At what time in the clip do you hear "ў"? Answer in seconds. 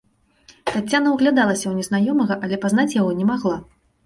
1.67-1.73